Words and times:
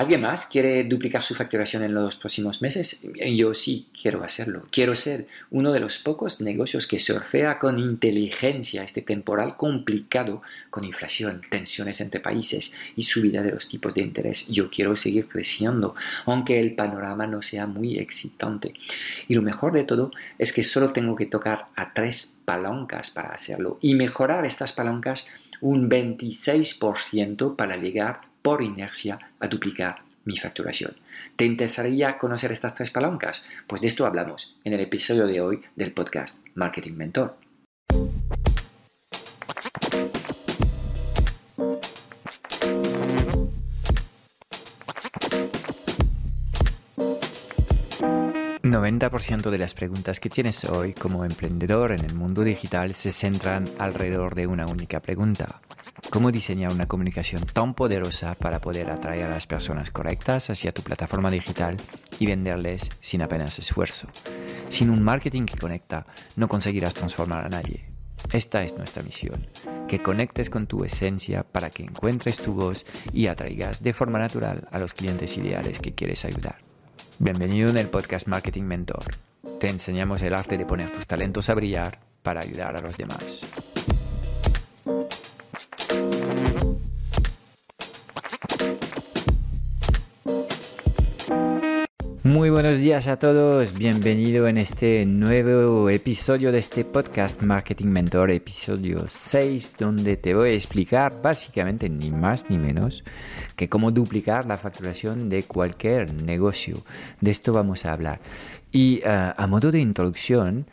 ¿Alguien 0.00 0.22
más 0.22 0.46
quiere 0.46 0.82
duplicar 0.84 1.22
su 1.22 1.34
facturación 1.34 1.82
en 1.82 1.92
los 1.92 2.16
próximos 2.16 2.62
meses? 2.62 3.06
Yo 3.36 3.52
sí 3.52 3.86
quiero 4.00 4.24
hacerlo. 4.24 4.66
Quiero 4.70 4.96
ser 4.96 5.26
uno 5.50 5.72
de 5.72 5.80
los 5.80 5.98
pocos 5.98 6.40
negocios 6.40 6.86
que 6.86 6.98
surfea 6.98 7.58
con 7.58 7.78
inteligencia 7.78 8.82
este 8.82 9.02
temporal 9.02 9.58
complicado 9.58 10.40
con 10.70 10.84
inflación, 10.84 11.42
tensiones 11.50 12.00
entre 12.00 12.18
países 12.18 12.72
y 12.96 13.02
subida 13.02 13.42
de 13.42 13.50
los 13.50 13.68
tipos 13.68 13.92
de 13.92 14.00
interés. 14.00 14.48
Yo 14.48 14.70
quiero 14.70 14.96
seguir 14.96 15.28
creciendo, 15.28 15.94
aunque 16.24 16.58
el 16.58 16.74
panorama 16.74 17.26
no 17.26 17.42
sea 17.42 17.66
muy 17.66 17.98
excitante. 17.98 18.72
Y 19.28 19.34
lo 19.34 19.42
mejor 19.42 19.74
de 19.74 19.84
todo 19.84 20.12
es 20.38 20.54
que 20.54 20.62
solo 20.62 20.94
tengo 20.94 21.14
que 21.14 21.26
tocar 21.26 21.66
a 21.76 21.92
tres 21.92 22.38
palancas 22.46 23.10
para 23.10 23.34
hacerlo 23.34 23.78
y 23.82 23.94
mejorar 23.96 24.46
estas 24.46 24.72
palancas 24.72 25.26
un 25.60 25.90
26% 25.90 27.54
para 27.54 27.76
llegar 27.76 28.29
por 28.42 28.62
inercia 28.62 29.18
a 29.38 29.48
duplicar 29.48 30.02
mi 30.24 30.36
facturación. 30.36 30.96
¿Te 31.36 31.44
interesaría 31.44 32.18
conocer 32.18 32.52
estas 32.52 32.74
tres 32.74 32.90
palancas? 32.90 33.44
Pues 33.66 33.80
de 33.80 33.88
esto 33.88 34.06
hablamos 34.06 34.54
en 34.64 34.74
el 34.74 34.80
episodio 34.80 35.26
de 35.26 35.40
hoy 35.40 35.62
del 35.76 35.92
podcast 35.92 36.38
Marketing 36.54 36.92
Mentor. 36.92 37.36
90% 48.70 49.50
de 49.50 49.58
las 49.58 49.74
preguntas 49.74 50.20
que 50.20 50.30
tienes 50.30 50.64
hoy 50.64 50.94
como 50.94 51.24
emprendedor 51.24 51.92
en 51.92 52.04
el 52.04 52.14
mundo 52.14 52.42
digital 52.42 52.94
se 52.94 53.12
centran 53.12 53.68
alrededor 53.78 54.34
de 54.34 54.46
una 54.46 54.66
única 54.66 55.00
pregunta. 55.00 55.60
¿Cómo 56.10 56.32
diseñar 56.32 56.72
una 56.72 56.86
comunicación 56.86 57.44
tan 57.46 57.74
poderosa 57.74 58.34
para 58.34 58.60
poder 58.60 58.90
atraer 58.90 59.24
a 59.24 59.30
las 59.30 59.46
personas 59.46 59.90
correctas 59.90 60.50
hacia 60.50 60.72
tu 60.72 60.82
plataforma 60.82 61.30
digital 61.30 61.76
y 62.18 62.26
venderles 62.26 62.90
sin 63.00 63.22
apenas 63.22 63.58
esfuerzo? 63.58 64.08
Sin 64.68 64.90
un 64.90 65.02
marketing 65.02 65.46
que 65.46 65.58
conecta, 65.58 66.06
no 66.36 66.48
conseguirás 66.48 66.94
transformar 66.94 67.44
a 67.44 67.48
nadie. 67.48 67.84
Esta 68.32 68.62
es 68.62 68.76
nuestra 68.76 69.02
misión, 69.02 69.46
que 69.88 70.02
conectes 70.02 70.50
con 70.50 70.66
tu 70.66 70.84
esencia 70.84 71.42
para 71.42 71.70
que 71.70 71.82
encuentres 71.82 72.38
tu 72.38 72.54
voz 72.54 72.84
y 73.12 73.26
atraigas 73.26 73.82
de 73.82 73.92
forma 73.92 74.18
natural 74.18 74.68
a 74.70 74.78
los 74.78 74.94
clientes 74.94 75.36
ideales 75.36 75.80
que 75.80 75.94
quieres 75.94 76.24
ayudar. 76.24 76.58
Bienvenido 77.18 77.70
en 77.70 77.76
el 77.76 77.88
podcast 77.88 78.26
Marketing 78.28 78.64
Mentor. 78.64 79.04
Te 79.58 79.68
enseñamos 79.68 80.22
el 80.22 80.34
arte 80.34 80.56
de 80.56 80.66
poner 80.66 80.90
tus 80.90 81.06
talentos 81.06 81.48
a 81.48 81.54
brillar 81.54 81.98
para 82.22 82.40
ayudar 82.40 82.76
a 82.76 82.80
los 82.80 82.96
demás. 82.96 83.46
Muy 92.30 92.48
buenos 92.48 92.78
días 92.78 93.08
a 93.08 93.18
todos, 93.18 93.76
bienvenido 93.76 94.46
en 94.46 94.56
este 94.56 95.04
nuevo 95.04 95.90
episodio 95.90 96.52
de 96.52 96.58
este 96.58 96.84
podcast 96.84 97.42
Marketing 97.42 97.86
Mentor, 97.86 98.30
episodio 98.30 99.06
6, 99.08 99.74
donde 99.76 100.16
te 100.16 100.32
voy 100.32 100.50
a 100.50 100.52
explicar 100.52 101.20
básicamente 101.20 101.88
ni 101.88 102.12
más 102.12 102.48
ni 102.48 102.56
menos 102.56 103.02
que 103.56 103.68
cómo 103.68 103.90
duplicar 103.90 104.46
la 104.46 104.56
facturación 104.56 105.28
de 105.28 105.42
cualquier 105.42 106.14
negocio. 106.14 106.84
De 107.20 107.32
esto 107.32 107.52
vamos 107.52 107.84
a 107.84 107.94
hablar. 107.94 108.20
Y 108.70 109.00
eh, 109.04 109.32
a 109.36 109.46
modo 109.48 109.72
de 109.72 109.80
introducción, 109.80 110.66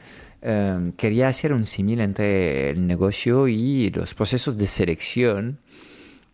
eh, 0.43 0.91
quería 0.95 1.27
hacer 1.27 1.53
un 1.53 1.65
símil 1.65 2.01
entre 2.01 2.69
el 2.69 2.85
negocio 2.85 3.47
y 3.47 3.89
los 3.89 4.13
procesos 4.13 4.59
de 4.59 4.67
selección 4.67 5.57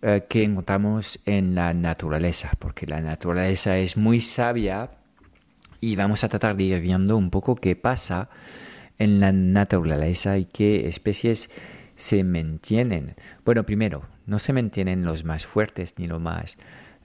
eh, 0.02 0.26
que 0.28 0.44
encontramos 0.44 1.22
en 1.26 1.56
la 1.56 1.74
naturaleza, 1.74 2.52
porque 2.60 2.86
la 2.86 3.00
naturaleza 3.00 3.78
es 3.78 3.96
muy 3.96 4.20
sabia 4.20 4.90
y 5.84 5.98
vamos 5.98 6.24
a 6.24 6.30
tratar 6.30 6.56
de 6.56 6.64
ir 6.64 6.80
viendo 6.80 7.18
un 7.18 7.30
poco 7.30 7.56
qué 7.56 7.76
pasa 7.76 8.30
en 9.00 9.20
la 9.20 9.34
naturaleza 9.34 10.38
y 10.38 10.46
qué 10.46 10.88
especies 10.88 11.50
se 11.98 12.24
mantienen. 12.24 13.16
Bueno, 13.44 13.66
primero, 13.66 14.04
no 14.26 14.40
se 14.40 14.54
mantienen 14.54 15.04
los 15.04 15.26
más 15.26 15.46
fuertes 15.46 15.96
ni 15.98 16.08
los 16.08 16.22
más 16.22 16.58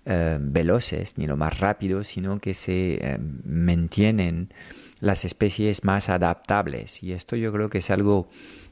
eh, 0.04 0.38
veloces 0.40 1.18
ni 1.18 1.26
los 1.26 1.36
más 1.36 1.58
rápidos, 1.58 2.06
sino 2.06 2.38
que 2.38 2.54
se 2.54 2.98
eh, 3.02 3.18
mantienen 3.44 4.54
las 5.00 5.24
especies 5.24 5.82
más 5.82 6.08
adaptables. 6.08 7.02
Y 7.02 7.12
esto 7.12 7.34
yo 7.34 7.52
creo 7.52 7.68
que 7.70 7.78
es 7.78 7.90
algo 7.90 8.28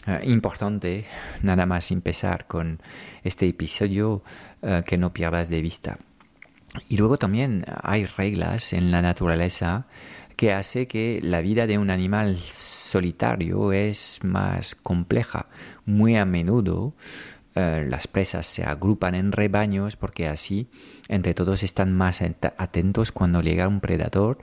eh, 0.06 0.20
importante, 0.26 1.04
nada 1.42 1.66
más 1.66 1.90
empezar 1.90 2.46
con 2.46 2.80
este 3.24 3.48
episodio 3.48 4.22
que 4.84 4.98
no 4.98 5.12
pierdas 5.12 5.48
de 5.48 5.60
vista. 5.60 5.98
Y 6.88 6.96
luego 6.96 7.18
también 7.18 7.64
hay 7.82 8.06
reglas 8.06 8.72
en 8.72 8.90
la 8.90 9.02
naturaleza 9.02 9.86
que 10.36 10.52
hace 10.52 10.86
que 10.86 11.20
la 11.22 11.40
vida 11.40 11.66
de 11.66 11.78
un 11.78 11.90
animal 11.90 12.36
solitario 12.38 13.72
es 13.72 14.20
más 14.22 14.74
compleja. 14.74 15.48
Muy 15.86 16.16
a 16.16 16.24
menudo 16.24 16.94
eh, 17.54 17.86
las 17.88 18.06
presas 18.06 18.46
se 18.46 18.64
agrupan 18.64 19.14
en 19.14 19.32
rebaños 19.32 19.96
porque 19.96 20.28
así 20.28 20.68
entre 21.08 21.32
todos 21.32 21.62
están 21.62 21.94
más 21.94 22.20
atentos 22.20 23.12
cuando 23.12 23.40
llega 23.40 23.66
un 23.66 23.80
predador 23.80 24.38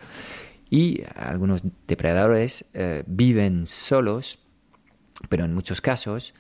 y 0.67 1.03
algunos 1.15 1.61
depredadores 1.87 2.65
eh, 2.73 3.03
viven 3.05 3.67
solos, 3.67 4.39
pero 5.29 5.45
en 5.45 5.53
muchos 5.53 5.79
casos 5.79 6.33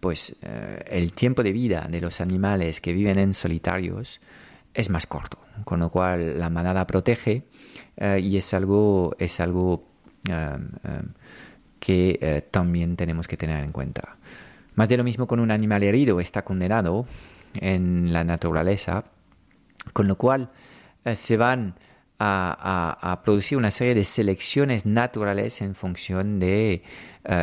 pues 0.00 0.36
eh, 0.42 0.84
el 0.90 1.14
tiempo 1.14 1.42
de 1.42 1.52
vida 1.52 1.88
de 1.90 2.02
los 2.02 2.20
animales 2.20 2.82
que 2.82 2.92
viven 2.92 3.18
en 3.18 3.32
solitarios 3.32 4.20
es 4.74 4.90
más 4.90 5.06
corto, 5.06 5.38
con 5.64 5.80
lo 5.80 5.90
cual 5.90 6.38
la 6.38 6.50
manada 6.50 6.86
protege 6.86 7.44
eh, 7.96 8.20
y 8.22 8.36
es 8.36 8.54
algo, 8.54 9.14
es 9.18 9.40
algo 9.40 9.84
um, 10.28 10.90
um, 10.90 11.12
que 11.78 12.18
eh, 12.20 12.42
también 12.50 12.96
tenemos 12.96 13.28
que 13.28 13.36
tener 13.36 13.62
en 13.64 13.72
cuenta. 13.72 14.16
Más 14.74 14.88
de 14.88 14.96
lo 14.96 15.04
mismo 15.04 15.26
con 15.26 15.40
un 15.40 15.50
animal 15.50 15.82
herido 15.82 16.20
está 16.20 16.42
condenado 16.42 17.06
en 17.54 18.12
la 18.12 18.24
naturaleza, 18.24 19.04
con 19.92 20.08
lo 20.08 20.16
cual 20.16 20.50
eh, 21.04 21.16
se 21.16 21.36
van 21.36 21.74
a, 22.24 23.20
producir 23.24 23.58
una 23.58 23.72
serie 23.72 23.96
de 23.96 24.04
selecciones 24.04 24.86
naturales 24.86 25.60
en 25.60 25.74
función 25.74 26.38
de 26.38 26.84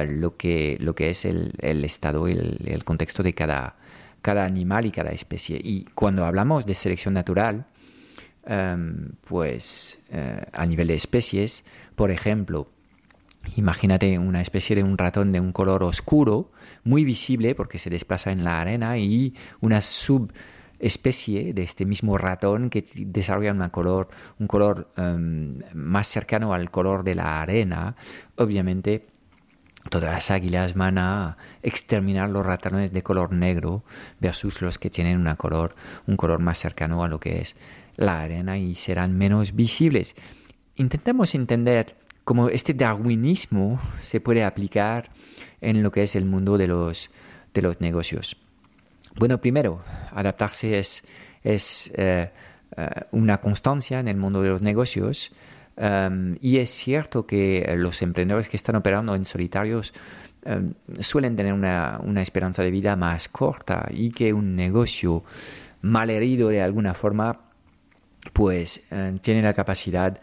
lo, 0.07 0.37
que, 0.37 0.77
lo 0.79 0.95
que 0.95 1.09
es 1.09 1.25
el, 1.25 1.53
estado 1.83 2.29
y 2.29 2.31
el 2.31 2.85
contexto 2.85 3.21
de 3.21 3.33
cada, 3.33 3.75
cada 4.21 4.45
animal 4.45 4.85
y 4.85 4.91
cada 4.91 5.11
especie. 5.11 5.59
Y 5.63 5.85
cuando 5.95 6.25
hablamos 6.25 6.65
de 6.65 6.75
selección 6.75 7.13
natural, 7.13 7.65
em, 8.45 9.11
pues 9.27 10.01
eh, 10.11 10.45
a 10.53 10.65
nivel 10.65 10.87
de 10.87 10.95
especies, 10.95 11.63
por 11.95 12.11
ejemplo, 12.11 12.67
imagínate 13.55 14.17
una 14.19 14.41
especie 14.41 14.75
de 14.75 14.83
un 14.83 14.97
ratón 14.97 15.31
de 15.31 15.39
un 15.39 15.51
color 15.51 15.83
oscuro, 15.83 16.51
muy 16.83 17.03
visible 17.03 17.55
porque 17.55 17.79
se 17.79 17.89
desplaza 17.89 18.31
en 18.31 18.43
la 18.43 18.61
arena, 18.61 18.97
y 18.97 19.33
una 19.61 19.81
subespecie 19.81 21.53
de 21.53 21.63
este 21.63 21.85
mismo 21.85 22.17
ratón 22.17 22.69
que 22.69 22.83
desarrolla 22.95 23.69
color, 23.69 24.09
un 24.39 24.47
color 24.47 24.91
em, 24.97 25.59
más 25.73 26.07
cercano 26.07 26.53
al 26.53 26.71
color 26.71 27.03
de 27.03 27.15
la 27.15 27.41
arena, 27.41 27.95
obviamente 28.35 29.07
Todas 29.89 30.11
las 30.11 30.31
águilas 30.31 30.75
van 30.75 30.97
a 30.99 31.37
exterminar 31.63 32.29
los 32.29 32.45
ratones 32.45 32.93
de 32.93 33.03
color 33.03 33.33
negro 33.33 33.83
versus 34.19 34.61
los 34.61 34.77
que 34.77 34.89
tienen 34.89 35.25
color, 35.35 35.75
un 36.05 36.15
color 36.15 36.39
más 36.39 36.59
cercano 36.59 37.03
a 37.03 37.07
lo 37.07 37.19
que 37.19 37.41
es 37.41 37.55
la 37.95 38.21
arena 38.21 38.57
y 38.57 38.75
serán 38.75 39.17
menos 39.17 39.55
visibles. 39.55 40.15
Intentamos 40.75 41.33
entender 41.33 41.97
cómo 42.23 42.49
este 42.49 42.73
darwinismo 42.73 43.81
se 44.01 44.21
puede 44.21 44.43
aplicar 44.43 45.09
en 45.59 45.81
lo 45.81 45.91
que 45.91 46.03
es 46.03 46.15
el 46.15 46.25
mundo 46.25 46.57
de 46.57 46.67
los, 46.67 47.09
de 47.53 47.61
los 47.63 47.81
negocios. 47.81 48.37
Bueno, 49.15 49.41
primero, 49.41 49.81
adaptarse 50.11 50.77
es, 50.77 51.03
es 51.43 51.91
eh, 51.95 52.31
eh, 52.77 52.89
una 53.11 53.41
constancia 53.41 53.99
en 53.99 54.07
el 54.07 54.17
mundo 54.17 54.43
de 54.43 54.49
los 54.49 54.61
negocios 54.61 55.31
y 56.41 56.57
es 56.57 56.69
cierto 56.69 57.25
que 57.25 57.73
los 57.77 58.01
emprendedores 58.01 58.49
que 58.49 58.57
están 58.57 58.75
operando 58.75 59.15
en 59.15 59.25
solitarios 59.25 59.93
suelen 60.99 61.35
tener 61.35 61.53
una, 61.53 62.21
esperanza 62.21 62.63
de 62.63 62.71
vida 62.71 62.95
más 62.95 63.29
corta 63.29 63.87
y 63.89 64.11
que 64.11 64.33
un 64.33 64.55
negocio 64.55 65.23
mal 65.81 66.09
herido 66.09 66.49
de 66.49 66.61
alguna 66.61 66.93
forma 66.93 67.39
pues 68.33 68.83
tiene 69.21 69.41
la 69.41 69.53
capacidad 69.53 70.19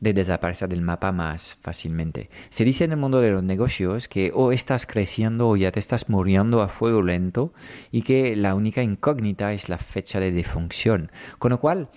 de 0.00 0.14
desaparecer 0.14 0.68
del 0.68 0.80
mapa 0.80 1.12
más 1.12 1.58
fácilmente. 1.60 2.30
Se 2.48 2.64
dice 2.64 2.84
en 2.84 2.92
el 2.92 2.96
mundo 2.96 3.20
de 3.20 3.30
los 3.30 3.42
negocios 3.42 4.08
que 4.08 4.32
o 4.34 4.50
estás 4.50 4.86
creciendo 4.86 5.48
o 5.48 5.56
ya 5.56 5.70
te 5.70 5.78
estás 5.78 6.08
muriendo 6.08 6.62
a 6.62 6.68
fuego 6.68 7.02
lento 7.02 7.52
y 7.92 8.02
que 8.02 8.34
la 8.34 8.54
única 8.54 8.82
incógnita 8.82 9.52
es 9.52 9.68
la 9.68 9.78
fecha 9.78 10.18
de 10.18 10.32
defunción. 10.32 11.12
Con 11.38 11.50
lo 11.50 11.60
cual, 11.60 11.90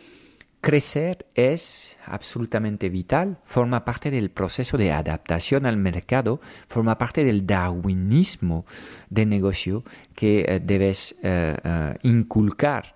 Crecer 0.63 1.25
es 1.35 1.99
absolutamente 2.05 2.87
vital, 2.87 3.37
forma 3.43 3.83
parte 3.83 4.09
del 4.09 4.31
proceso 4.31 4.77
de 4.77 4.93
adaptación 4.93 5.65
al 5.65 5.75
mercado, 5.75 6.39
forma 6.69 6.97
parte 6.97 7.25
del 7.25 7.45
darwinismo 7.45 8.65
de 9.09 9.25
negocio 9.25 9.83
que 10.15 10.45
eh, 10.47 10.61
debes 10.63 11.17
eh, 11.21 11.57
eh, 11.61 11.97
inculcar 12.03 12.95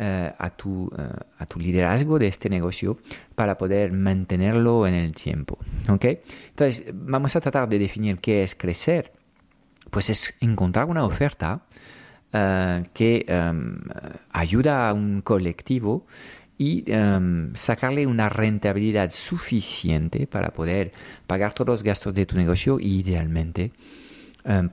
a, 0.00 0.50
tu, 0.50 0.88
a 1.38 1.46
tu 1.46 1.58
liderazgo 1.58 2.20
de 2.20 2.28
este 2.28 2.48
negocio 2.48 2.98
para 3.34 3.58
poder 3.58 3.90
mantenerlo 3.90 4.86
en 4.86 4.94
el 4.94 5.12
tiempo. 5.12 5.58
¿okay? 5.90 6.20
Entonces, 6.50 6.84
vamos 6.94 7.34
a 7.34 7.40
tratar 7.40 7.68
de 7.68 7.80
definir 7.80 8.18
qué 8.20 8.44
es 8.44 8.54
crecer. 8.54 9.12
Pues 9.90 10.08
es 10.08 10.36
encontrar 10.40 10.84
una 10.84 11.02
oferta 11.02 11.66
que 12.30 13.24
em, 13.26 13.80
ayuda 14.30 14.88
a 14.88 14.92
un 14.92 15.20
colectivo 15.22 16.06
y 16.58 16.84
em, 16.86 17.54
sacarle 17.54 18.06
una 18.06 18.28
rentabilidad 18.28 19.10
suficiente 19.10 20.26
para 20.26 20.50
poder 20.50 20.92
pagar 21.26 21.54
todos 21.54 21.68
los 21.68 21.82
gastos 21.82 22.12
de 22.12 22.26
tu 22.26 22.36
negocio 22.36 22.78
y 22.80 22.98
idealmente 22.98 23.72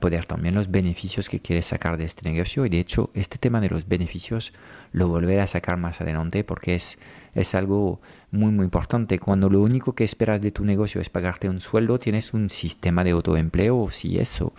poder 0.00 0.24
también 0.24 0.54
los 0.54 0.70
beneficios 0.70 1.28
que 1.28 1.40
quieres 1.40 1.66
sacar 1.66 1.98
de 1.98 2.04
este 2.04 2.28
negocio. 2.28 2.64
Y 2.64 2.70
de 2.70 2.80
hecho 2.80 3.10
este 3.14 3.36
tema 3.36 3.60
de 3.60 3.68
los 3.68 3.86
beneficios 3.86 4.54
lo 4.92 5.08
volveré 5.08 5.40
a 5.40 5.46
sacar 5.46 5.76
más 5.76 6.00
adelante 6.00 6.44
porque 6.44 6.74
es, 6.74 6.98
es 7.34 7.54
algo 7.54 8.00
muy 8.30 8.52
muy 8.52 8.64
importante. 8.64 9.18
Cuando 9.18 9.50
lo 9.50 9.60
único 9.60 9.94
que 9.94 10.04
esperas 10.04 10.40
de 10.40 10.50
tu 10.50 10.64
negocio 10.64 11.00
es 11.00 11.10
pagarte 11.10 11.48
un 11.48 11.60
sueldo 11.60 11.98
tienes 11.98 12.32
un 12.32 12.48
sistema 12.48 13.04
de 13.04 13.10
autoempleo. 13.10 13.88
Si 13.90 14.18
eso 14.18 14.54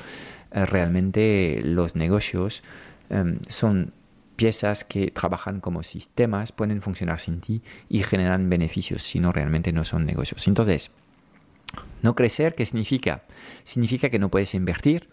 eh, 0.52 0.66
realmente 0.66 1.62
los 1.64 1.96
negocios 1.96 2.62
em, 3.10 3.40
son 3.48 3.94
piezas 4.38 4.86
que 4.86 5.12
trabajan 5.12 5.60
como 5.60 5.84
sistemas, 5.84 6.54
pueden 6.54 6.82
funcionar 6.82 7.20
sin 7.20 7.42
ti 7.42 7.62
y 7.90 8.04
generan 8.04 8.50
beneficios, 8.50 9.04
si 9.04 9.20
no 9.20 9.34
realmente 9.34 9.74
no 9.74 9.84
son 9.84 10.06
negocios. 10.06 10.48
Entonces, 10.48 10.92
no 12.02 12.16
crecer, 12.16 12.56
¿qué 12.56 12.66
significa? 12.66 13.24
Significa 13.64 14.10
que 14.10 14.20
no 14.20 14.30
puedes 14.30 14.54
invertir, 14.54 15.10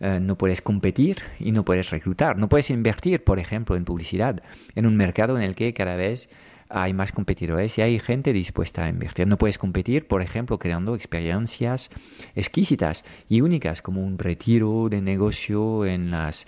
eh, 0.00 0.18
no 0.20 0.36
puedes 0.36 0.60
competir 0.60 1.18
y 1.38 1.52
no 1.52 1.64
puedes 1.64 1.90
reclutar. 1.90 2.36
No 2.36 2.48
puedes 2.48 2.68
invertir, 2.70 3.24
por 3.24 3.38
ejemplo, 3.38 3.76
en 3.76 3.84
publicidad, 3.84 4.42
en 4.74 4.86
un 4.86 4.96
mercado 4.96 5.36
en 5.36 5.42
el 5.42 5.54
que 5.54 5.72
cada 5.72 5.96
vez 5.96 6.28
hay 6.68 6.92
más 6.92 7.12
competidores 7.12 7.78
y 7.78 7.82
hay 7.82 7.98
gente 7.98 8.32
dispuesta 8.32 8.84
a 8.84 8.88
invertir. 8.88 9.26
No 9.26 9.38
puedes 9.38 9.58
competir, 9.58 10.06
por 10.06 10.22
ejemplo, 10.22 10.58
creando 10.58 10.94
experiencias 10.94 11.90
exquisitas 12.34 13.04
y 13.28 13.40
únicas, 13.40 13.82
como 13.82 14.02
un 14.02 14.18
retiro 14.18 14.88
de 14.88 15.00
negocio 15.00 15.84
en 15.84 16.10
las 16.10 16.44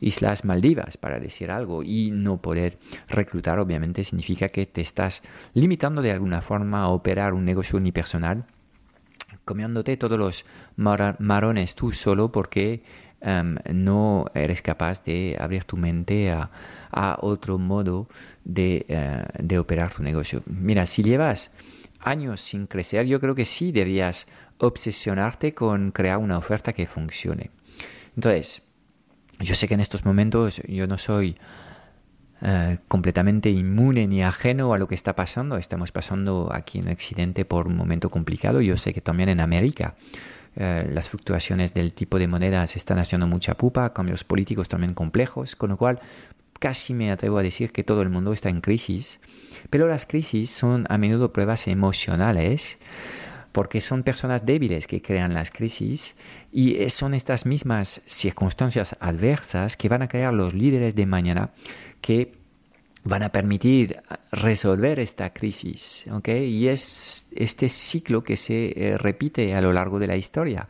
Islas 0.00 0.44
Maldivas, 0.44 0.96
para 0.96 1.20
decir 1.20 1.50
algo, 1.50 1.82
y 1.82 2.10
no 2.10 2.40
poder 2.40 2.78
reclutar, 3.08 3.58
obviamente, 3.58 4.04
significa 4.04 4.48
que 4.48 4.66
te 4.66 4.80
estás 4.80 5.22
limitando 5.54 6.02
de 6.02 6.12
alguna 6.12 6.40
forma 6.40 6.82
a 6.82 6.88
operar 6.88 7.34
un 7.34 7.44
negocio 7.44 7.78
unipersonal, 7.78 8.44
comiéndote 9.44 9.96
todos 9.96 10.18
los 10.18 10.44
marones 10.76 11.74
tú 11.74 11.92
solo 11.92 12.32
porque 12.32 12.82
em, 13.20 13.56
no 13.72 14.26
eres 14.34 14.62
capaz 14.62 15.02
de 15.04 15.36
abrir 15.38 15.64
tu 15.64 15.76
mente 15.76 16.30
a 16.30 16.50
a 16.90 17.18
otro 17.20 17.58
modo 17.58 18.08
de, 18.44 18.84
eh, 18.88 19.24
de 19.38 19.58
operar 19.58 19.92
tu 19.92 20.02
negocio. 20.02 20.42
Mira, 20.46 20.86
si 20.86 21.02
llevas 21.02 21.50
años 22.00 22.40
sin 22.40 22.66
crecer, 22.66 23.06
yo 23.06 23.20
creo 23.20 23.34
que 23.34 23.44
sí 23.44 23.72
debías 23.72 24.26
obsesionarte 24.58 25.54
con 25.54 25.90
crear 25.92 26.18
una 26.18 26.38
oferta 26.38 26.72
que 26.72 26.86
funcione. 26.86 27.50
Entonces, 28.16 28.62
yo 29.38 29.54
sé 29.54 29.68
que 29.68 29.74
en 29.74 29.80
estos 29.80 30.04
momentos 30.04 30.60
yo 30.68 30.86
no 30.86 30.98
soy 30.98 31.36
eh, 32.42 32.78
completamente 32.88 33.50
inmune 33.50 34.06
ni 34.06 34.22
ajeno 34.22 34.72
a 34.74 34.78
lo 34.78 34.88
que 34.88 34.94
está 34.94 35.14
pasando. 35.14 35.56
Estamos 35.56 35.92
pasando 35.92 36.50
aquí 36.52 36.78
en 36.78 36.88
Occidente 36.88 37.44
por 37.44 37.66
un 37.66 37.76
momento 37.76 38.10
complicado. 38.10 38.60
Yo 38.60 38.76
sé 38.76 38.92
que 38.92 39.00
también 39.00 39.28
en 39.28 39.40
América 39.40 39.94
eh, 40.62 40.86
las 40.92 41.08
fluctuaciones 41.08 41.72
del 41.72 41.94
tipo 41.94 42.18
de 42.18 42.28
moneda 42.28 42.66
están 42.76 42.98
haciendo 42.98 43.26
mucha 43.26 43.56
pupa, 43.56 43.94
cambios 43.94 44.24
políticos 44.24 44.68
también 44.68 44.92
complejos, 44.92 45.56
con 45.56 45.70
lo 45.70 45.78
cual 45.78 46.00
casi 46.58 46.92
me 46.92 47.10
atrevo 47.10 47.38
a 47.38 47.42
decir 47.42 47.72
que 47.72 47.82
todo 47.82 48.02
el 48.02 48.10
mundo 48.10 48.34
está 48.34 48.50
en 48.50 48.60
crisis, 48.60 49.20
pero 49.70 49.88
las 49.88 50.04
crisis 50.04 50.50
son 50.50 50.84
a 50.90 50.98
menudo 50.98 51.32
pruebas 51.32 51.66
emocionales 51.66 52.76
porque 53.52 53.80
son 53.80 54.02
personas 54.02 54.44
débiles 54.44 54.86
que 54.86 55.00
crean 55.00 55.32
las 55.32 55.50
crisis 55.50 56.14
y 56.52 56.90
son 56.90 57.14
estas 57.14 57.46
mismas 57.46 58.02
circunstancias 58.04 58.96
adversas 59.00 59.78
que 59.78 59.88
van 59.88 60.02
a 60.02 60.08
crear 60.08 60.34
los 60.34 60.52
líderes 60.52 60.94
de 60.94 61.06
mañana 61.06 61.52
que 62.02 62.39
van 63.04 63.22
a 63.22 63.30
permitir 63.30 63.96
resolver 64.32 65.00
esta 65.00 65.32
crisis. 65.32 66.06
Y 66.26 66.66
es 66.68 67.28
este 67.34 67.68
ciclo 67.68 68.22
que 68.22 68.36
se 68.36 68.72
eh, 68.76 68.98
repite 68.98 69.54
a 69.54 69.60
lo 69.60 69.72
largo 69.72 69.98
de 69.98 70.06
la 70.06 70.16
historia 70.16 70.68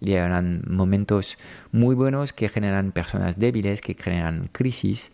llegarán 0.00 0.62
momentos 0.66 1.38
muy 1.72 1.94
buenos 1.94 2.32
que 2.32 2.48
generan 2.48 2.92
personas 2.92 3.38
débiles, 3.38 3.80
que 3.80 3.94
crean 3.94 4.48
crisis 4.52 5.12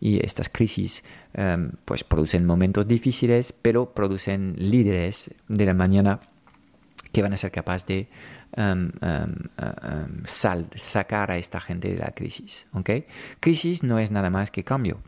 y 0.00 0.24
estas 0.24 0.48
crisis 0.48 1.02
em, 1.34 1.72
pues 1.84 2.04
producen 2.04 2.44
momentos 2.44 2.86
difíciles, 2.86 3.52
pero 3.52 3.94
producen 3.94 4.54
líderes 4.58 5.30
de 5.48 5.64
la 5.64 5.74
mañana 5.74 6.20
que 7.12 7.22
van 7.22 7.32
a 7.32 7.36
ser 7.36 7.50
capaces 7.50 7.86
de 7.86 8.08
em, 8.56 8.92
em, 9.00 10.26
sacar 10.76 11.30
a 11.30 11.38
esta 11.38 11.60
gente 11.60 11.88
de 11.88 11.98
la 11.98 12.10
crisis. 12.10 12.66
¿okay? 12.74 13.06
Crisis 13.40 13.82
no 13.82 13.98
es 13.98 14.10
nada 14.10 14.30
más 14.30 14.50
que 14.50 14.64
cambio. 14.64 15.00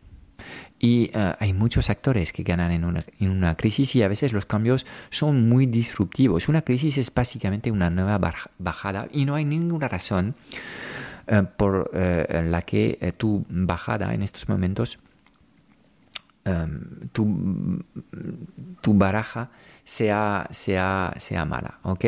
Y 0.79 1.11
eh, 1.13 1.35
hay 1.39 1.53
muchos 1.53 1.91
actores 1.91 2.33
que 2.33 2.43
ganan 2.43 2.71
en 2.71 2.85
una, 2.85 3.01
en 3.19 3.31
una, 3.31 3.57
crisis 3.57 3.97
y 3.97 4.03
a 4.03 4.09
veces 4.09 4.33
los 4.33 4.47
cambios 4.47 4.87
son 5.11 5.49
muy 5.49 5.67
disruptivos. 5.67 6.49
Una 6.49 6.63
crisis 6.63 6.99
es 6.99 7.13
básicamente 7.13 7.71
una 7.71 7.91
nueva 7.91 8.21
bajada 8.59 9.09
y 9.13 9.25
no 9.25 9.35
hay 9.35 9.45
ninguna 9.45 9.89
razón 9.89 10.37
eh, 11.27 11.43
por 11.57 11.91
eh, 11.95 12.45
la 12.49 12.63
que 12.63 13.15
tu 13.17 13.45
bajada 13.49 14.15
en 14.15 14.23
estos 14.23 14.49
momentos, 14.49 14.99
em, 16.45 17.09
tu, 17.13 17.85
tu, 18.81 18.95
baraja 18.95 19.51
sea, 19.85 20.47
sea, 20.53 21.13
sea 21.19 21.45
mala. 21.45 21.81
¿ok? 21.83 22.05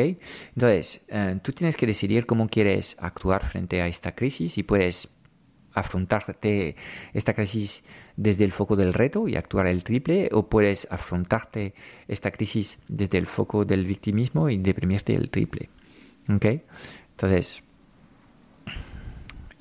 Entonces, 0.55 1.05
tú 1.41 1.51
tienes 1.51 1.75
que 1.75 1.85
decidir 1.85 2.25
cómo 2.25 2.47
quieres 2.47 2.95
actuar 2.99 3.45
frente 3.45 3.81
a 3.81 3.87
esta 3.87 4.15
crisis 4.15 4.57
y 4.57 4.63
puedes 4.63 5.09
afrontarte 5.73 6.75
esta 7.13 7.33
crisis 7.33 7.83
desde 8.15 8.45
el 8.45 8.51
foco 8.51 8.75
del 8.75 8.93
reto 8.93 9.27
y 9.27 9.35
actuar 9.35 9.67
el 9.67 9.83
triple 9.83 10.29
o 10.31 10.47
puedes 10.47 10.87
afrontarte 10.91 11.73
esta 12.07 12.31
crisis 12.31 12.79
desde 12.87 13.17
el 13.17 13.25
foco 13.25 13.65
del 13.65 13.85
victimismo 13.85 14.49
y 14.49 14.57
deprimirte 14.57 15.15
el 15.15 15.29
triple. 15.29 15.69
¿Okay? 16.29 16.63
Entonces, 17.11 17.63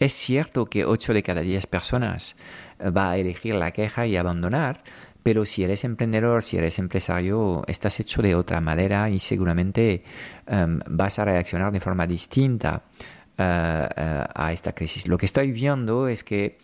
es 0.00 0.14
cierto 0.14 0.66
que 0.66 0.86
8 0.86 1.12
de 1.12 1.22
cada 1.22 1.42
10 1.42 1.66
personas 1.66 2.34
eh, 2.78 2.90
va 2.90 3.10
a 3.10 3.18
elegir 3.18 3.54
la 3.54 3.70
queja 3.70 4.06
y 4.06 4.16
abandonar, 4.16 4.82
pero 5.22 5.44
si 5.44 5.62
eres 5.62 5.84
emprendedor, 5.84 6.42
si 6.42 6.56
eres 6.56 6.78
empresario, 6.78 7.62
estás 7.66 8.00
hecho 8.00 8.22
de 8.22 8.34
otra 8.34 8.62
manera 8.62 9.10
y 9.10 9.18
seguramente 9.18 10.02
em, 10.46 10.80
vas 10.88 11.18
a 11.18 11.26
reaccionar 11.26 11.70
de 11.70 11.80
forma 11.80 12.06
distinta 12.06 12.84
eh, 13.42 13.88
eh, 13.96 14.24
a 14.34 14.52
esta 14.52 14.74
crisis. 14.74 15.08
Lo 15.08 15.16
que 15.16 15.24
estoy 15.24 15.50
viendo 15.50 16.08
es 16.08 16.24
que 16.24 16.58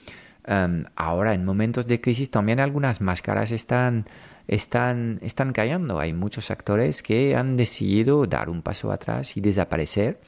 em, 0.45 0.85
ahora 0.95 1.33
en 1.33 1.43
momentos 1.43 1.87
de 1.87 2.03
crisis 2.03 2.31
también 2.31 2.61
algunas 2.61 3.01
máscaras 3.01 3.51
están, 3.51 4.05
están, 4.47 5.19
están 5.23 5.55
cayendo. 5.55 5.99
Hay 5.99 6.13
muchos 6.13 6.51
actores 6.51 7.03
que 7.03 7.35
han 7.35 7.57
decidido 7.57 8.27
dar 8.27 8.51
un 8.51 8.61
paso 8.61 8.93
atrás 8.93 9.39
y 9.39 9.41
desaparecer. 9.41 10.21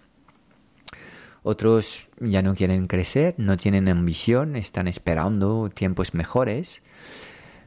Otros 1.42 2.08
ya 2.18 2.40
no 2.40 2.54
quieren 2.54 2.86
crecer, 2.86 3.34
no 3.36 3.58
tienen 3.58 3.86
ambición, 3.86 4.56
están 4.56 4.88
esperando 4.88 5.68
tiempos 5.68 6.14
mejores. 6.14 6.80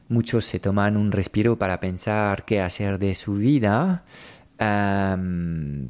Muchos 0.08 0.44
se 0.44 0.58
toman 0.58 0.96
un 0.96 1.12
respiro 1.12 1.56
para 1.56 1.78
pensar 1.78 2.44
qué 2.44 2.60
hacer 2.60 2.98
de 2.98 3.14
su 3.14 3.34
vida 3.34 4.02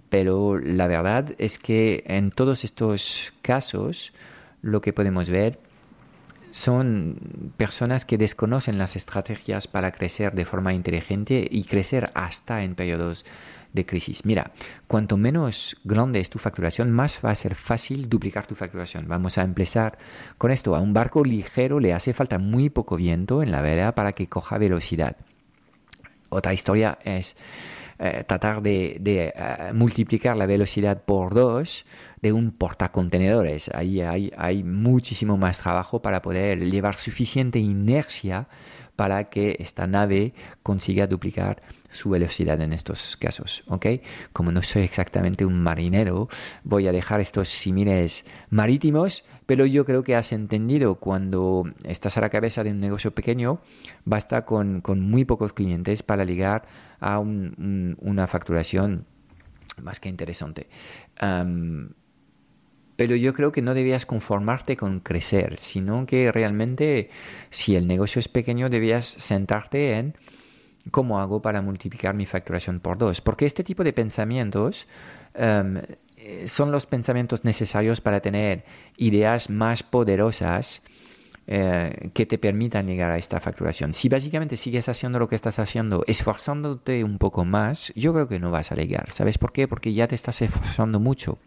pero 0.09 0.59
la 0.59 0.87
verdad 0.87 1.35
es 1.39 1.59
que 1.59 2.05
en 2.07 2.31
todos 2.31 2.65
estos 2.65 3.33
casos 3.43 4.13
lo 4.63 4.81
que 4.81 4.93
podemos 4.93 5.29
ver 5.29 5.59
son 6.51 7.53
personas 7.57 8.05
que 8.05 8.19
desconocen 8.19 8.79
las 8.79 8.95
estrategias 8.95 9.67
para 9.67 9.91
crecer 9.91 10.35
de 10.35 10.45
forma 10.45 10.75
inteligente 10.75 11.49
y 11.51 11.65
crecer 11.65 12.11
hasta 12.15 12.63
en 12.63 12.75
periodos 12.75 13.25
de 13.73 13.87
crisis. 13.87 14.27
Mira, 14.27 14.53
cuanto 14.87 15.17
menos 15.17 15.79
grande 15.83 16.21
es 16.21 16.29
tu 16.29 16.39
facturación, 16.39 16.91
más 16.91 17.21
va 17.25 17.31
a 17.31 17.35
ser 17.35 17.55
fácil 17.55 18.09
duplicar 18.09 18.47
tu 18.47 18.55
facturación. 18.55 19.09
Vamos 19.09 19.39
a 19.39 19.43
empezar 19.43 19.97
con 20.37 20.51
esto. 20.51 20.77
A 20.77 20.81
un 20.81 20.93
barco 20.93 21.25
ligero 21.25 21.81
le 21.81 21.95
hace 21.95 22.13
falta 22.13 22.39
muy 22.39 22.69
poco 22.69 22.97
viento 22.97 23.43
en 23.43 23.51
la 23.51 23.63
vela 23.63 23.95
para 23.95 24.13
que 24.13 24.29
coja 24.29 24.59
velocidad. 24.59 25.17
Otra 26.29 26.53
historia 26.53 26.99
es 27.05 27.37
eh, 28.05 28.25
tratar 28.27 28.63
de, 28.63 29.01
eh, 29.05 29.33
multiplicar 29.75 30.37
la 30.37 30.47
velocidad 30.47 31.05
por 31.05 31.35
dos 31.35 31.87
de 32.21 32.33
un 32.33 32.51
portacontenedores. 32.51 33.71
Ahí 33.73 34.01
hay, 34.01 34.65
muchísimo 34.65 35.37
más 35.37 35.59
trabajo 35.59 36.03
para 36.03 36.21
poder 36.21 36.69
llevar 36.69 36.97
suficiente 36.97 37.61
inercia 37.61 38.49
para 38.97 39.31
que 39.31 39.55
esta 39.61 39.87
nave 39.87 40.35
consiga 40.65 41.07
duplicar 41.07 41.63
su 41.93 42.11
velocidad 42.11 42.61
en 42.61 42.73
estos 42.73 43.17
casos, 43.17 43.63
¿ok? 43.69 43.87
Como 44.33 44.51
no 44.51 44.65
soy 44.65 44.83
exactamente 44.83 45.45
un 45.45 45.63
marinero, 45.63 46.29
voy 46.65 46.89
a 46.89 46.93
dejar 46.93 47.21
estos 47.21 47.51
símiles 47.51 48.25
marítimos, 48.51 49.25
pero 49.53 49.67
yo 49.67 49.85
creo 49.85 50.03
que 50.03 50.17
has 50.17 50.33
entendido 50.33 50.95
cuando 50.95 51.71
estás 51.85 52.17
a 52.17 52.23
la 52.23 52.31
cabeza 52.31 52.65
de 52.65 52.71
un 52.71 52.81
negocio 52.81 53.15
pequeño, 53.15 53.61
basta 54.07 54.47
con, 54.47 54.81
con 54.81 55.03
muy 55.03 55.27
pocos 55.27 55.53
clientes 55.53 56.03
para 56.03 56.25
llegar 56.25 56.65
a 57.01 57.19
una 57.19 58.27
facturación 58.29 59.05
más 59.83 60.01
que 60.01 60.09
interesante. 60.09 60.69
pero 62.97 63.15
yo 63.15 63.35
creo 63.35 63.53
que 63.53 63.61
no 63.61 63.75
debías 63.75 64.07
conformarte 64.07 64.75
con 64.79 65.01
crecer, 65.01 65.59
sino 65.59 66.07
que 66.07 66.33
realmente 66.33 67.11
si 67.51 67.77
el 67.77 67.87
negocio 67.87 68.21
es 68.21 68.29
pequeño 68.29 68.71
debías 68.71 69.05
sentarte 69.05 69.99
en 69.99 70.15
cómo 70.91 71.21
hago 71.21 71.43
para 71.43 71.61
multiplicar 71.61 72.15
mi 72.15 72.25
facturación 72.25 72.81
por 72.81 72.97
dos. 72.97 73.21
Porque 73.21 73.45
este 73.45 73.65
tipo 73.65 73.85
de 73.85 73.93
pensamientos 73.93 74.89
son 76.47 76.73
los 76.73 76.87
pensamientos 76.87 77.45
necesarios 77.45 78.01
para 78.01 78.21
tener 78.21 78.65
ideas 78.97 79.51
más 79.51 79.83
poderosas 79.83 80.83
eh, 81.49 82.11
que 82.15 82.25
te 82.25 82.39
permitan 82.39 82.87
llegar 82.87 83.11
a 83.11 83.19
esta 83.19 83.41
facturación. 83.41 83.93
Si 83.95 84.09
básicamente 84.09 84.57
sigues 84.57 84.89
haciendo 84.89 85.19
lo 85.19 85.29
que 85.29 85.35
estás 85.35 85.59
haciendo, 85.59 86.05
esforzándote 86.07 87.03
un 87.03 87.19
poco 87.19 87.45
más, 87.45 87.93
yo 87.97 88.13
creo 88.13 88.29
que 88.29 88.39
no 88.39 88.53
vas 88.53 88.71
a 88.71 88.77
llegar. 88.77 89.11
¿Sabes 89.11 89.39
por 89.39 89.53
qué? 89.53 89.67
Porque 89.67 89.93
ya 89.93 90.07
te 90.07 90.15
estás 90.15 90.41
esforzando 90.43 91.01
mucho. 91.01 91.39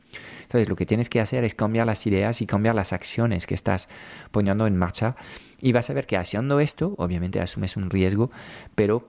Entonces 0.44 0.68
lo 0.68 0.76
que 0.76 0.86
tienes 0.86 1.08
que 1.08 1.22
hacer 1.22 1.46
es 1.46 1.56
cambiar 1.56 1.86
las 1.86 2.06
ideas 2.08 2.42
y 2.42 2.46
cambiar 2.46 2.76
las 2.76 2.92
acciones 2.92 3.48
que 3.48 3.56
estás 3.56 3.88
poniendo 4.32 4.68
en 4.68 4.76
marcha 4.76 5.16
y 5.62 5.72
vas 5.72 5.90
a 5.90 5.94
ver 5.94 6.06
que 6.06 6.18
haciendo 6.18 6.60
esto, 6.60 6.94
obviamente 6.98 7.40
asumes 7.40 7.78
un 7.78 7.90
riesgo, 7.90 8.30
pero 8.76 9.08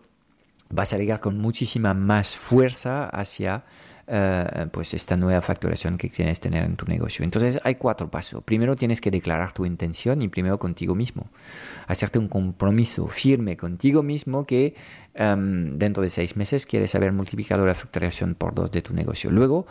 vas 0.71 0.93
a 0.93 0.99
llegar 0.99 1.21
con 1.21 1.39
muchísima 1.39 1.95
más 1.95 2.37
fuerza 2.37 3.09
hacia 3.09 3.65
eh, 4.09 4.69
pues 4.71 4.95
esta 4.95 5.17
nueva 5.17 5.41
facturación 5.41 5.99
que 5.99 6.11
que 6.11 6.33
tener 6.35 6.65
en 6.65 6.77
tu 6.77 6.87
negocio. 6.87 7.25
Entonces 7.25 7.59
hay 7.65 7.75
cuatro 7.75 8.09
pasos. 8.09 8.41
Primero 8.45 8.77
tienes 8.77 9.01
que 9.01 9.11
declarar 9.11 9.53
tu 9.53 9.67
intención 9.67 10.23
y 10.23 10.29
primero 10.29 10.61
contigo 10.61 10.95
mismo. 10.95 11.29
Hacerte 11.89 12.21
un 12.21 12.29
compromiso 12.29 13.09
firme 13.09 13.57
contigo 13.57 14.05
mismo 14.05 14.47
que 14.47 14.77
em, 15.15 15.77
dentro 15.77 16.05
de 16.05 16.11
seis 16.11 16.37
meses 16.37 16.67
quieres 16.67 16.95
haber 16.95 17.11
multiplicado 17.11 17.67
la 17.67 17.75
facturación 17.75 18.37
por 18.37 18.55
dos 18.55 18.71
de 18.71 18.81
tu 18.81 18.95
negocio. 18.95 19.33
Luego 19.33 19.67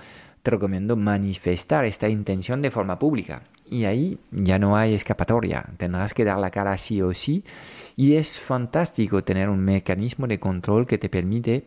te 0.46 0.52
recomiendo 0.52 0.96
manifestar 0.96 1.86
esta 1.86 2.08
intención 2.08 2.62
de 2.62 2.70
forma 2.70 3.00
pública. 3.00 3.42
Y 3.68 3.86
ahí 3.86 4.20
ya 4.30 4.60
no 4.60 4.78
hay 4.78 4.94
escapatoria. 4.94 5.66
Tendrás 5.78 6.14
que 6.14 6.24
dar 6.24 6.38
la 6.38 6.52
cara 6.52 6.78
sí 6.78 7.02
o 7.02 7.16
sí. 7.16 7.44
Y 7.96 8.14
es 8.14 8.40
fantástico 8.40 9.24
tener 9.24 9.50
un 9.50 9.60
mecanismo 9.60 10.28
de 10.28 10.40
control 10.40 10.86
que 10.86 11.00
te 11.00 11.10
permite 11.10 11.66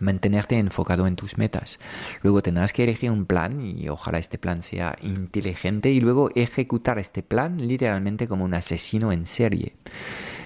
mantenerte 0.00 0.56
enfocado 0.56 1.06
en 1.06 1.14
tus 1.14 1.38
metas. 1.38 1.78
Luego 2.22 2.42
tendrás 2.42 2.72
que 2.72 2.82
elegir 2.82 3.12
un 3.12 3.24
plan 3.24 3.64
y 3.64 3.88
ojalá 3.88 4.18
este 4.18 4.36
plan 4.36 4.62
sea 4.62 4.96
inteligente 5.02 5.92
y 5.92 6.00
luego 6.00 6.30
ejecutar 6.34 6.98
este 6.98 7.22
plan 7.22 7.56
literalmente 7.68 8.26
como 8.26 8.44
un 8.44 8.54
asesino 8.54 9.12
en 9.12 9.26
serie. 9.26 9.76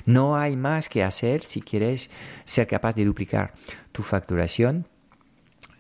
No 0.05 0.37
hay 0.37 0.57
más 0.57 0.91
que 0.91 1.03
hacer 1.03 1.47
si 1.47 1.63
quieres 1.63 2.11
ser 2.45 2.67
capaz 2.67 2.95
de 2.95 3.07
duplicar 3.07 3.55
tu 3.93 4.03
facturación 4.03 4.87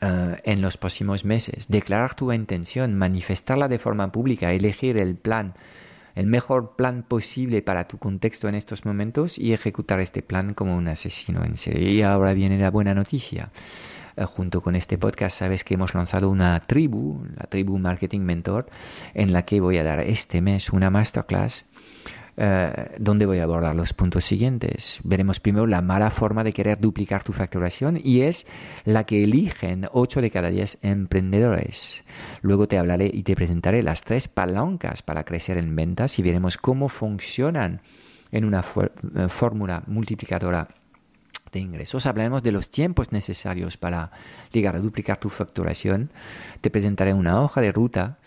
eh, 0.00 0.36
en 0.44 0.62
los 0.62 0.76
próximos 0.76 1.24
meses. 1.24 1.68
Declarar 1.68 2.14
tu 2.14 2.32
intención, 2.32 2.94
manifestarla 2.94 3.68
de 3.68 3.78
forma 3.78 4.12
pública, 4.12 4.52
elegir 4.52 4.98
el 4.98 5.16
plan 5.16 5.54
el 6.16 6.26
mejor 6.26 6.76
plan 6.76 7.04
posible 7.06 7.60
para 7.60 7.86
tu 7.86 7.98
contexto 7.98 8.48
en 8.48 8.54
estos 8.54 8.86
momentos 8.86 9.38
y 9.38 9.52
ejecutar 9.52 10.00
este 10.00 10.22
plan 10.22 10.54
como 10.54 10.74
un 10.74 10.88
asesino 10.88 11.44
en 11.44 11.58
serie. 11.58 11.90
Y 11.90 12.02
ahora 12.02 12.32
viene 12.32 12.58
la 12.58 12.70
buena 12.70 12.94
noticia. 12.94 13.50
Eh, 14.16 14.24
junto 14.24 14.62
con 14.62 14.74
este 14.74 14.96
podcast 14.96 15.38
sabes 15.38 15.62
que 15.62 15.74
hemos 15.74 15.94
lanzado 15.94 16.30
una 16.30 16.58
tribu, 16.60 17.22
la 17.36 17.44
tribu 17.44 17.78
Marketing 17.78 18.20
Mentor, 18.20 18.66
en 19.12 19.32
la 19.32 19.44
que 19.44 19.60
voy 19.60 19.76
a 19.76 19.84
dar 19.84 20.00
este 20.00 20.40
mes 20.40 20.70
una 20.70 20.88
masterclass 20.88 21.66
eh, 22.38 22.96
donde 22.98 23.24
voy 23.24 23.38
a 23.38 23.44
abordar 23.44 23.74
los 23.74 23.94
puntos 23.94 24.24
siguientes. 24.26 25.00
Veremos 25.04 25.40
primero 25.40 25.66
la 25.66 25.80
mala 25.80 26.10
forma 26.10 26.44
de 26.44 26.52
querer 26.52 26.78
duplicar 26.78 27.24
tu 27.24 27.32
facturación 27.32 27.98
y 28.02 28.22
es 28.22 28.46
la 28.84 29.04
que 29.04 29.24
eligen 29.24 29.88
8 29.90 30.20
de 30.20 30.30
cada 30.30 30.50
10 30.50 30.80
emprendedores. 30.82 32.04
Luego 32.42 32.68
te 32.68 32.76
hablaré 32.76 33.10
y 33.10 33.22
te 33.22 33.34
presentaré 33.34 33.82
las 33.82 34.02
tres 34.02 34.28
palancas 34.28 35.02
para 35.02 35.24
crecer 35.24 35.56
en 35.56 35.74
ventas 35.74 36.18
y 36.18 36.22
veremos 36.22 36.58
cómo 36.58 36.90
funcionan 36.90 37.80
en 38.30 38.44
una 38.44 38.60
eh, 38.60 39.28
fórmula 39.28 39.82
multiplicadora 39.86 40.68
de 41.52 41.60
ingresos. 41.60 42.04
Hablaremos 42.04 42.42
de 42.42 42.52
los 42.52 42.68
tiempos 42.68 43.12
necesarios 43.12 43.78
para 43.78 44.10
llegar 44.52 44.76
a 44.76 44.80
duplicar 44.80 45.18
tu 45.18 45.30
facturación. 45.30 46.10
Te 46.60 46.70
presentaré 46.70 47.14
una 47.14 47.40
hoja 47.40 47.62
de 47.62 47.72
ruta 47.72 48.18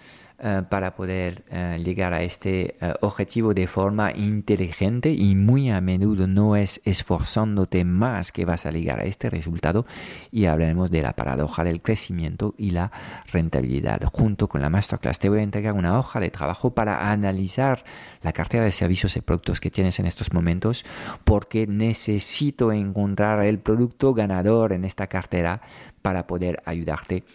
eh, 0.41 0.63
para 0.69 0.95
poder 0.95 1.43
eh, 1.51 1.81
llegar 1.83 2.13
a 2.13 2.23
este 2.23 2.77
eh, 2.79 2.93
objetivo 3.01 3.53
de 3.53 3.67
forma 3.67 4.13
inteligente 4.13 5.11
y 5.11 5.35
muy 5.35 5.69
a 5.69 5.81
menudo 5.81 6.27
no 6.27 6.55
es 6.55 6.79
esforzándote 6.85 7.83
más 7.83 8.31
que 8.31 8.45
vas 8.45 8.65
a 8.65 8.71
llegar 8.71 9.01
a 9.01 9.03
este 9.03 9.29
resultado 9.29 9.85
y 10.31 10.45
hablaremos 10.45 10.91
de 10.91 11.01
la 11.01 11.11
paradoja 11.11 11.65
del 11.65 11.81
crecimiento 11.81 12.55
y 12.57 12.71
la 12.71 12.89
rentabilidad. 13.33 14.01
Junto 14.13 14.47
con 14.47 14.61
la 14.61 14.69
masterclass 14.69 15.19
te 15.19 15.27
voy 15.27 15.39
a 15.39 15.43
entregar 15.43 15.73
una 15.73 15.99
hoja 15.99 16.21
de 16.21 16.29
trabajo 16.29 16.73
para 16.73 17.11
analizar 17.11 17.83
la 18.21 18.31
cartera 18.31 18.63
de 18.63 18.71
servicios 18.71 19.17
y 19.17 19.21
productos 19.21 19.59
que 19.59 19.71
tienes 19.71 19.99
en 19.99 20.05
estos 20.05 20.31
momentos 20.31 20.85
porque 21.25 21.67
necesito 21.67 22.71
encontrar 22.71 23.43
el 23.43 23.59
producto 23.59 24.13
ganador 24.13 24.71
en 24.71 24.85
esta 24.85 25.07
cartera 25.07 25.59
para 26.01 26.27
poder 26.27 26.61
ayudarte 26.63 27.25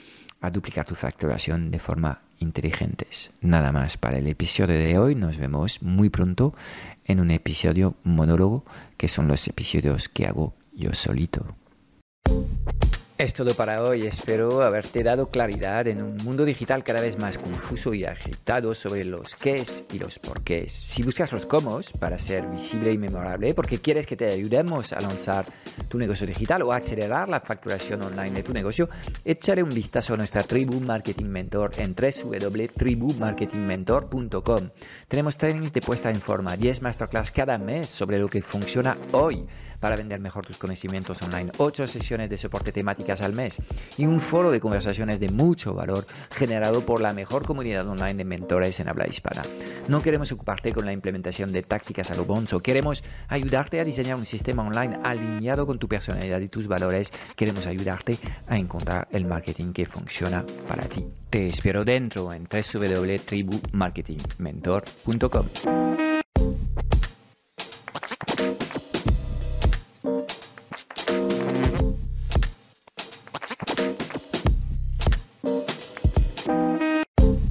a 0.45 0.51
duplicar 0.51 0.85
tu 0.85 0.95
facturación 0.95 1.71
de 1.71 1.79
forma 1.79 2.21
inteligente. 2.41 3.07
Nada 3.41 3.73
más 3.73 3.97
para 3.97 4.19
el 4.19 4.27
episodio 4.27 4.79
de 4.79 4.99
hoy. 4.99 5.15
Nos 5.15 5.39
vemos 5.39 5.81
muy 5.81 6.11
pronto 6.11 6.55
en 7.07 7.21
un 7.21 7.31
episodio 7.31 7.95
monólogo, 8.05 8.63
que 8.99 9.09
son 9.09 9.27
los 9.27 9.49
episodios 9.49 10.11
que 10.11 10.27
hago 10.27 10.53
yo 10.75 10.93
solito. 10.93 11.57
Es 13.17 13.33
todo 13.33 13.55
para 13.55 13.81
hoy. 13.81 14.09
Espero 14.09 14.65
haberte 14.65 15.05
dado 15.05 15.29
claridad 15.29 15.87
en 15.87 16.03
un 16.03 16.17
mundo 16.25 16.45
digital 16.45 16.83
cada 16.83 17.01
vez 17.01 17.17
más 17.17 17.39
confuso 17.39 17.95
y 17.95 18.05
agitado 18.05 18.75
sobre 18.75 19.05
los 19.05 19.37
qués 19.37 19.85
y 19.93 20.01
los 20.01 20.19
porqués. 20.19 20.73
Si 20.73 21.05
buscas 21.05 21.31
los 21.31 21.47
cómo 21.47 21.79
para 22.01 22.19
ser 22.19 22.45
visible 22.49 22.91
y 22.91 22.99
memorable, 22.99 23.55
porque 23.55 23.79
quieres 23.79 24.09
que 24.09 24.17
te 24.17 24.27
ayudemos 24.27 24.93
a 24.93 25.01
lanzar 25.01 25.45
tu 25.89 25.97
negocio 25.97 26.27
digital 26.27 26.63
o 26.63 26.73
a 26.73 26.79
acelerar 26.79 27.29
la 27.29 27.39
facturación 27.39 28.03
online 28.03 28.33
de 28.33 28.43
tu 28.43 28.53
negocio, 28.53 28.89
échale 29.25 29.63
un 29.63 29.71
vistazo 29.71 30.15
a 30.15 30.17
nuestra 30.17 30.43
tribu 30.43 30.81
Marketing 30.81 31.27
Mentor 31.27 31.71
en 31.79 31.95
www.tribumarketingmentor.com. 31.95 34.71
Tenemos 35.07 35.37
trainings 35.37 35.73
de 35.73 35.83
puesta 35.83 36.11
en 36.11 36.21
forma, 36.21 36.57
10 36.57 36.83
masterclass 36.83 37.31
cada 37.31 37.59
mes 37.59 37.89
sobre 37.89 38.19
lo 38.19 38.29
que 38.29 38.43
funciona 38.43 38.99
hoy 39.13 39.47
para 39.85 39.97
vender 39.97 40.19
mejor 40.19 40.47
tus 40.47 40.57
conocimientos 40.57 41.21
online, 41.21 41.53
8 41.59 41.87
sesiones 41.87 42.31
de 42.31 42.39
soporte 42.39 42.73
temáticas 43.05 43.21
al 43.21 43.35
mes 43.35 43.59
y 43.99 44.07
un 44.07 44.19
foro 44.21 44.51
de 44.51 44.61
conversaciones 44.61 45.21
de 45.21 45.29
mucho 45.29 45.75
valor 45.75 46.07
generado 46.31 46.87
por 46.87 47.01
la 47.01 47.13
mejor 47.13 47.45
comunidad 47.45 47.89
online 47.89 48.15
de 48.15 48.25
mentores 48.25 48.81
en 48.81 48.89
habla 48.89 49.07
hispana. 49.07 49.43
No 49.89 50.01
queremos 50.03 50.33
ocuparte 50.33 50.73
con 50.73 50.87
la 50.87 50.93
implementación 50.93 51.53
de 51.53 51.63
tácticas 51.63 52.11
a 52.11 52.15
lo 52.15 52.25
bonzo, 52.25 52.61
queremos 52.61 53.05
ayudarte 53.29 53.79
a 53.81 53.85
diseñar 53.85 54.17
un 54.17 54.25
sistema 54.25 54.67
online 54.67 54.99
alineado 55.03 55.67
con 55.67 55.79
tu 55.79 55.87
personalidad 55.89 56.41
y 56.41 56.49
tus 56.49 56.67
valores, 56.67 57.13
queremos 57.37 57.67
ayudarte 57.67 58.17
a 58.49 58.57
encontrar 58.57 59.09
el 59.13 59.27
marketing 59.27 59.73
que 59.73 59.87
funciona 59.87 60.45
para 60.67 60.85
ti. 60.85 61.07
Te 61.29 61.49
espero 61.49 61.85
dentro 61.85 62.33
en 62.33 62.49
www.tribumarketingmentor.com. 62.49 65.47